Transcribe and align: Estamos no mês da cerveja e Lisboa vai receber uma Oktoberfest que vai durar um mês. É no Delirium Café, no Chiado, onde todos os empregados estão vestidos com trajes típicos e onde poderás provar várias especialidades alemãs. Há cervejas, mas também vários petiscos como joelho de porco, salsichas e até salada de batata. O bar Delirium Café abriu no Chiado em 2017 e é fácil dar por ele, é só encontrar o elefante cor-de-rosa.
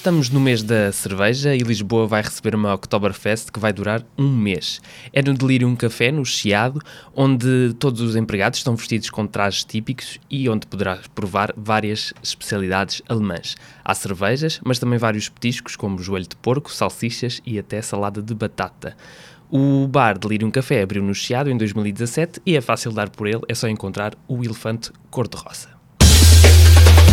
Estamos 0.00 0.30
no 0.30 0.40
mês 0.40 0.62
da 0.62 0.90
cerveja 0.92 1.54
e 1.54 1.58
Lisboa 1.58 2.06
vai 2.06 2.22
receber 2.22 2.54
uma 2.54 2.72
Oktoberfest 2.72 3.52
que 3.52 3.60
vai 3.60 3.70
durar 3.70 4.02
um 4.16 4.34
mês. 4.34 4.80
É 5.12 5.20
no 5.20 5.34
Delirium 5.34 5.76
Café, 5.76 6.10
no 6.10 6.24
Chiado, 6.24 6.80
onde 7.14 7.74
todos 7.78 8.00
os 8.00 8.16
empregados 8.16 8.60
estão 8.60 8.74
vestidos 8.74 9.10
com 9.10 9.26
trajes 9.26 9.62
típicos 9.62 10.18
e 10.30 10.48
onde 10.48 10.66
poderás 10.66 11.06
provar 11.08 11.52
várias 11.54 12.14
especialidades 12.22 13.02
alemãs. 13.10 13.56
Há 13.84 13.94
cervejas, 13.94 14.58
mas 14.64 14.78
também 14.78 14.98
vários 14.98 15.28
petiscos 15.28 15.76
como 15.76 15.98
joelho 15.98 16.26
de 16.26 16.36
porco, 16.36 16.72
salsichas 16.72 17.42
e 17.44 17.58
até 17.58 17.82
salada 17.82 18.22
de 18.22 18.34
batata. 18.34 18.96
O 19.50 19.86
bar 19.86 20.18
Delirium 20.18 20.50
Café 20.50 20.80
abriu 20.80 21.02
no 21.02 21.14
Chiado 21.14 21.50
em 21.50 21.58
2017 21.58 22.40
e 22.46 22.56
é 22.56 22.62
fácil 22.62 22.92
dar 22.92 23.10
por 23.10 23.26
ele, 23.26 23.42
é 23.48 23.54
só 23.54 23.68
encontrar 23.68 24.14
o 24.26 24.42
elefante 24.42 24.90
cor-de-rosa. 25.10 25.79